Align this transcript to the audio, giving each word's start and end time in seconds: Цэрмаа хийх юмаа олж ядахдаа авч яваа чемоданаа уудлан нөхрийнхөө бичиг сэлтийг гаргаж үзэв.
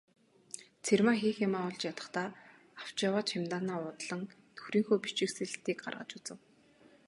Цэрмаа 0.85 1.17
хийх 1.21 1.37
юмаа 1.47 1.65
олж 1.69 1.81
ядахдаа 1.91 2.29
авч 2.81 2.97
яваа 3.09 3.23
чемоданаа 3.29 3.77
уудлан 3.81 4.21
нөхрийнхөө 4.55 4.97
бичиг 5.03 5.29
сэлтийг 5.33 5.77
гаргаж 5.83 6.11
үзэв. 6.17 6.39